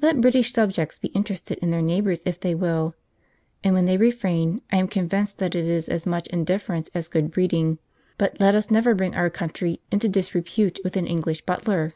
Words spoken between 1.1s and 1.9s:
interested in their